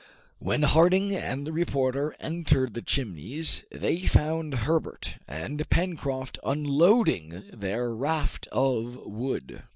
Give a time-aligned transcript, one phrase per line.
[0.39, 7.93] When Harding and the reporter entered the Chimneys, they found Herbert and Pencroft unloading their
[7.93, 9.61] raft of wood.